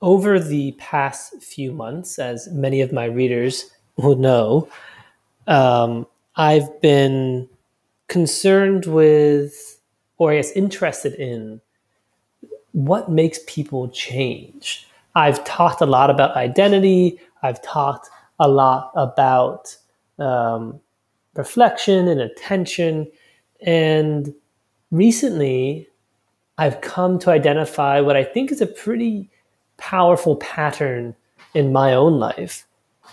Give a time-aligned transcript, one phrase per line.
[0.00, 4.68] over the past few months, as many of my readers will know,
[5.46, 6.06] um,
[6.36, 7.48] I've been
[8.06, 9.80] concerned with,
[10.18, 11.60] or I guess interested in,
[12.72, 14.86] what makes people change.
[15.14, 17.20] I've talked a lot about identity.
[17.42, 18.08] I've talked
[18.38, 19.76] a lot about
[20.18, 20.80] um,
[21.34, 23.10] reflection and attention.
[23.62, 24.32] And
[24.92, 25.88] recently,
[26.56, 29.30] I've come to identify what I think is a pretty
[29.78, 31.14] powerful pattern
[31.54, 32.66] in my own life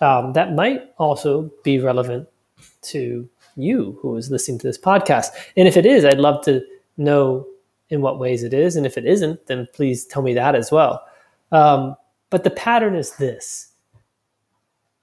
[0.00, 2.28] um, that might also be relevant
[2.82, 5.28] to you who is listening to this podcast.
[5.56, 6.64] And if it is, I'd love to
[6.96, 7.46] know
[7.90, 8.76] in what ways it is.
[8.76, 11.04] And if it isn't, then please tell me that as well.
[11.52, 11.96] Um,
[12.30, 13.72] but the pattern is this.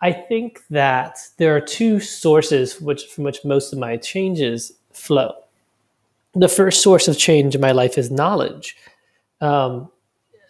[0.02, 5.34] I think that there are two sources which, from which most of my changes flow.
[6.34, 8.78] The first source of change in my life is knowledge.
[9.42, 9.92] Um,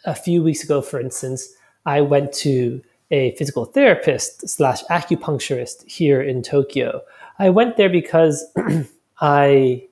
[0.08, 1.54] a few weeks ago, for instance,
[1.86, 7.02] I went to a physical therapist slash acupuncturist here in Tokyo.
[7.40, 8.44] I went there because
[9.22, 9.84] I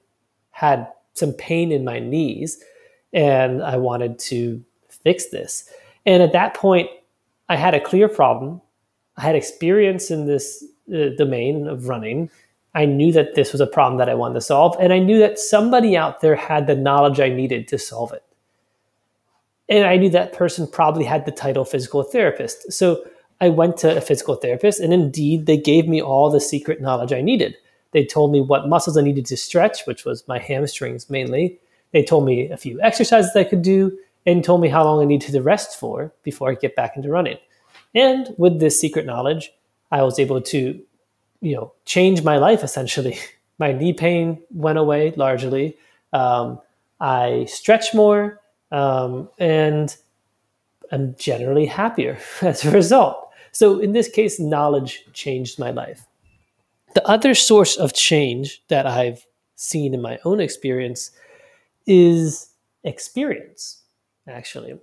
[0.51, 2.63] had some pain in my knees
[3.13, 5.69] and I wanted to fix this.
[6.05, 6.89] And at that point,
[7.47, 8.61] I had a clear problem.
[9.17, 12.29] I had experience in this uh, domain of running.
[12.73, 14.75] I knew that this was a problem that I wanted to solve.
[14.79, 18.24] And I knew that somebody out there had the knowledge I needed to solve it.
[19.67, 22.71] And I knew that person probably had the title physical therapist.
[22.71, 23.03] So
[23.41, 27.11] I went to a physical therapist, and indeed, they gave me all the secret knowledge
[27.11, 27.55] I needed.
[27.91, 31.59] They told me what muscles I needed to stretch, which was my hamstrings mainly.
[31.91, 35.05] They told me a few exercises I could do and told me how long I
[35.05, 37.37] needed to rest for before I get back into running.
[37.93, 39.51] And with this secret knowledge,
[39.91, 40.81] I was able to,
[41.41, 43.17] you know, change my life essentially.
[43.57, 45.77] My knee pain went away largely.
[46.11, 46.59] Um,
[46.99, 49.95] I stretch more um, and
[50.91, 53.29] I'm generally happier as a result.
[53.51, 56.05] So in this case, knowledge changed my life.
[56.93, 59.25] The other source of change that I've
[59.55, 61.11] seen in my own experience
[61.85, 62.49] is
[62.83, 63.81] experience,
[64.27, 64.77] actually.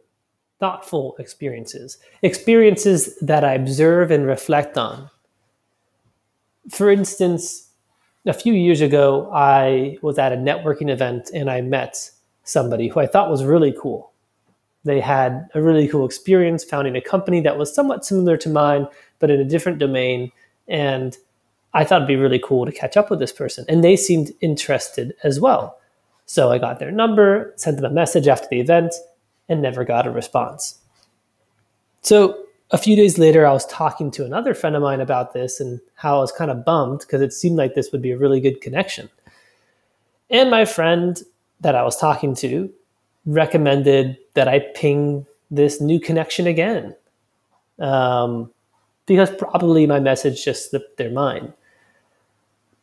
[0.61, 5.11] Thoughtful experiences, experiences that I observe and reflect on.
[6.71, 7.69] For instance,
[8.27, 12.11] a few years ago, I was at a networking event and I met
[12.45, 14.13] somebody who I thought was really cool.
[14.85, 18.89] They had a really cool experience founding a company that was somewhat similar to mine,
[19.21, 20.33] but in a different domain.
[20.67, 21.17] And
[21.75, 23.65] I thought it'd be really cool to catch up with this person.
[23.69, 25.79] And they seemed interested as well.
[26.27, 28.95] So I got their number, sent them a message after the event,
[29.49, 30.79] and never got a response.
[32.01, 35.61] So a few days later, I was talking to another friend of mine about this
[35.61, 38.19] and how I was kind of bummed because it seemed like this would be a
[38.19, 39.09] really good connection.
[40.31, 41.23] And my friend
[41.63, 42.73] that I was talking to
[43.25, 46.95] recommended that I ping this new connection again.
[47.79, 48.51] Um,
[49.07, 51.53] because probably my message just slipped their mind.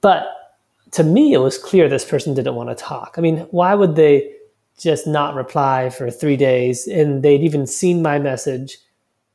[0.02, 0.28] But
[0.92, 3.16] to me, it was clear this person didn't want to talk.
[3.18, 4.34] I mean, why would they
[4.78, 8.78] just not reply for three days and they'd even seen my message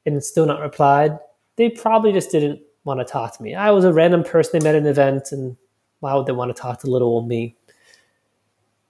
[0.05, 1.19] and still not replied?
[1.57, 3.55] They probably just didn't want to talk to me.
[3.55, 5.57] I was a random person they met at an event, and
[6.01, 7.57] why would they want to talk to little old me?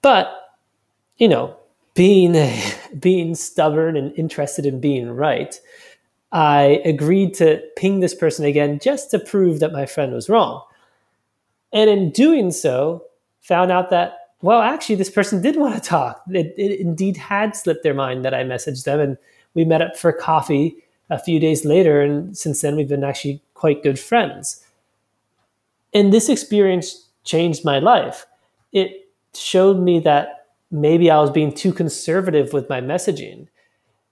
[0.02, 0.43] But,
[1.18, 1.56] you know,
[1.94, 2.36] being
[2.98, 5.58] being stubborn and interested in being right,
[6.32, 10.62] I agreed to ping this person again just to prove that my friend was wrong.
[11.72, 13.04] And in doing so,
[13.40, 16.22] found out that well, actually, this person did want to talk.
[16.28, 19.16] It, it indeed had slipped their mind that I messaged them, and
[19.54, 20.76] we met up for coffee
[21.08, 22.02] a few days later.
[22.02, 24.62] And since then, we've been actually quite good friends.
[25.94, 28.26] And this experience changed my life.
[28.72, 30.43] It showed me that
[30.74, 33.46] maybe I was being too conservative with my messaging.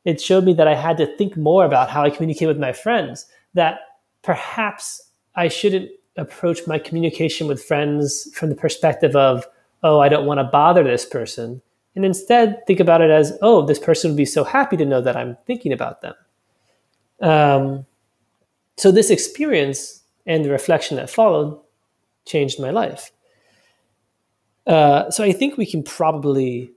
[0.04, 2.72] It showed me that I had to think more about how I communicate with my
[2.72, 3.80] friends, that
[4.22, 9.44] perhaps I shouldn't approach my communication with friends from the perspective of,
[9.82, 11.60] oh, I don't want to bother this person.
[11.96, 15.00] And instead, think about it as, oh, this person would be so happy to know
[15.00, 16.14] that I'm thinking about them.
[17.20, 17.86] Um,
[18.76, 21.58] so, this experience and the reflection that followed
[22.24, 23.10] changed my life.
[24.66, 26.70] Uh, so I think we can probably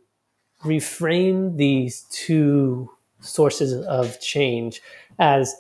[0.64, 2.90] reframe these two
[3.20, 4.82] sources of change
[5.20, 5.56] as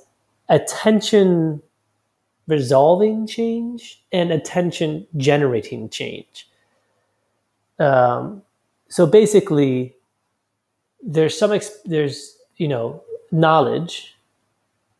[0.50, 1.62] attention
[2.48, 6.48] resolving change and attention generating change.
[7.80, 8.44] Um,
[8.88, 9.96] so basically,
[11.02, 14.16] there's some there's you know knowledge,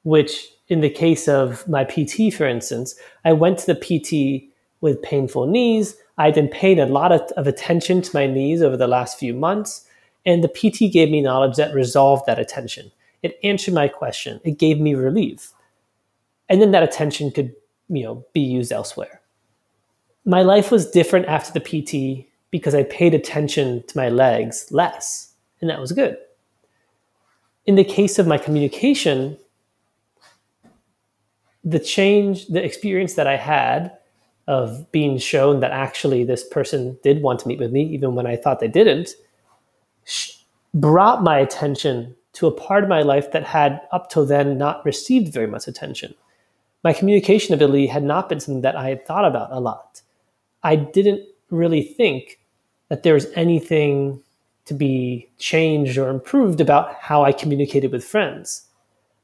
[0.04, 4.52] which in the case of my PT, for instance, I went to the PT
[4.82, 5.96] with painful knees.
[6.18, 9.34] I'd been paying a lot of, of attention to my knees over the last few
[9.34, 9.86] months,
[10.26, 12.92] and the PT gave me knowledge that resolved that attention.
[13.22, 14.40] It answered my question.
[14.44, 15.52] It gave me relief.
[16.48, 17.54] And then that attention could,
[17.90, 19.22] you know, be used elsewhere.
[20.26, 25.34] My life was different after the PT because I paid attention to my legs less,
[25.60, 26.18] and that was good.
[27.66, 29.38] In the case of my communication,
[31.64, 33.92] the change, the experience that I had
[34.48, 38.28] of being shown that actually this person did want to meet with me, even when
[38.28, 39.12] I thought they didn't,
[40.74, 44.86] brought my attention to a part of my life that had up till then not
[44.86, 46.14] received very much attention.
[46.84, 50.02] My communication ability had not been something that I had thought about a lot.
[50.62, 52.40] I didn't really think
[52.90, 54.22] that there was anything
[54.66, 58.68] to be changed or improved about how I communicated with friends.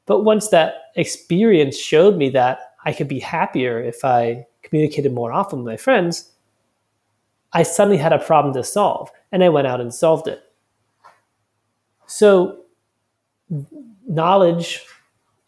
[0.05, 5.31] But once that experience showed me that I could be happier if I communicated more
[5.31, 6.31] often with my friends,
[7.53, 10.41] I suddenly had a problem to solve and I went out and solved it.
[12.07, 12.57] So,
[14.07, 14.83] knowledge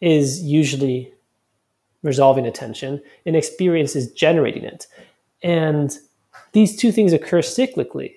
[0.00, 1.12] is usually
[2.02, 4.86] resolving attention, and experience is generating it.
[5.42, 5.96] And
[6.52, 8.16] these two things occur cyclically.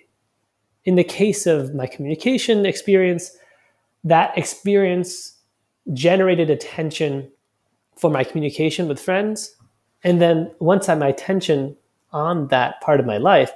[0.83, 3.31] In the case of my communication experience,
[4.04, 5.38] that experience
[5.94, 7.31] generated attention
[7.95, 9.56] for my communication with friends.
[10.03, 11.75] And then once I had my attention
[12.11, 13.51] on that part of my life,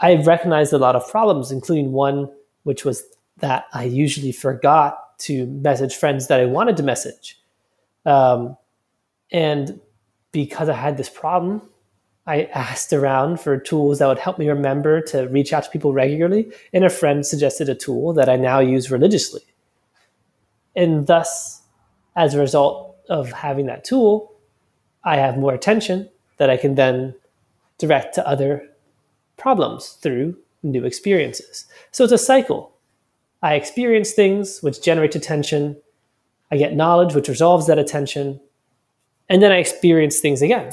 [0.00, 2.30] I recognized a lot of problems, including one
[2.64, 3.04] which was
[3.38, 7.38] that I usually forgot to message friends that I wanted to message.
[8.06, 8.56] Um,
[9.30, 9.80] and
[10.32, 11.62] because I had this problem,
[12.26, 15.92] I asked around for tools that would help me remember to reach out to people
[15.92, 16.52] regularly.
[16.72, 19.42] And a friend suggested a tool that I now use religiously.
[20.76, 21.62] And thus,
[22.16, 24.29] as a result of having that tool,
[25.04, 27.14] I have more attention that I can then
[27.78, 28.68] direct to other
[29.36, 31.64] problems through new experiences.
[31.90, 32.72] So it's a cycle.
[33.42, 35.76] I experience things which generate attention.
[36.50, 38.40] I get knowledge which resolves that attention.
[39.28, 40.72] And then I experience things again,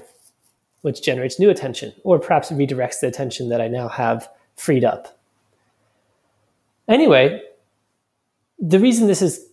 [0.82, 5.18] which generates new attention, or perhaps redirects the attention that I now have freed up.
[6.88, 7.42] Anyway,
[8.60, 9.46] the reason this is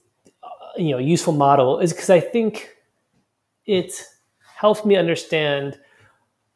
[0.43, 2.71] uh, you know useful model is because I think
[3.67, 4.03] it
[4.65, 5.79] helps me understand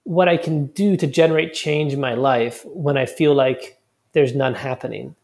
[0.05, 3.79] what I can do to generate change in my life when I feel like
[4.13, 5.15] there's none happening.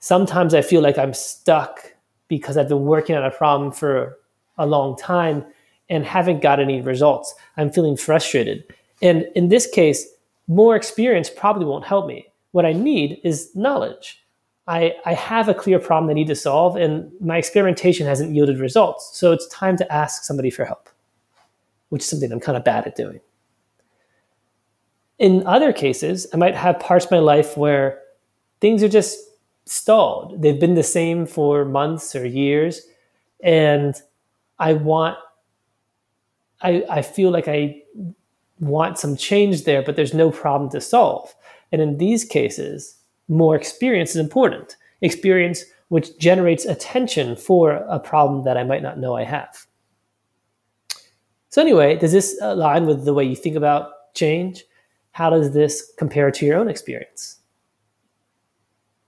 [0.00, 1.94] Sometimes I feel like I'm stuck
[2.28, 4.18] because I've been working on a problem for
[4.58, 5.46] a long time
[5.88, 7.34] and haven't got any results.
[7.56, 8.64] I'm feeling frustrated.
[9.00, 10.06] And in this case,
[10.46, 12.26] more experience probably won't help me.
[12.52, 14.22] What I need is knowledge.
[14.66, 18.58] I, I have a clear problem I need to solve, and my experimentation hasn't yielded
[18.60, 19.10] results.
[19.14, 20.90] So it's time to ask somebody for help,
[21.94, 23.20] which is something I'm kind of bad at doing.
[25.20, 28.00] In other cases, I might have parts of my life where
[28.60, 29.16] things are just
[29.64, 30.42] stalled.
[30.42, 32.80] They've been the same for months or years,
[33.44, 33.94] and
[34.58, 35.16] I want,
[36.62, 37.80] I, I feel like I
[38.58, 41.32] want some change there, but there's no problem to solve.
[41.70, 42.96] And in these cases,
[43.28, 44.76] more experience is important.
[45.00, 49.64] Experience which generates attention for a problem that I might not know I have.
[51.54, 54.64] So, anyway, does this align with the way you think about change?
[55.12, 57.38] How does this compare to your own experience?